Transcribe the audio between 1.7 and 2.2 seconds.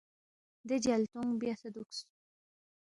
دُوکس